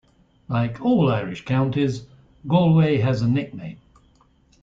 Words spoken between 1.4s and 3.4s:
counties Galway has a